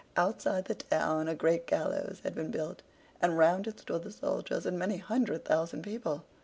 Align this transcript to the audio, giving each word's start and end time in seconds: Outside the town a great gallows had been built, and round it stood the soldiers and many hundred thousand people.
Outside 0.17 0.65
the 0.65 0.73
town 0.73 1.27
a 1.27 1.35
great 1.35 1.67
gallows 1.67 2.21
had 2.23 2.33
been 2.33 2.49
built, 2.49 2.81
and 3.21 3.37
round 3.37 3.67
it 3.67 3.81
stood 3.81 4.01
the 4.01 4.11
soldiers 4.11 4.65
and 4.65 4.79
many 4.79 4.97
hundred 4.97 5.45
thousand 5.45 5.83
people. 5.83 6.23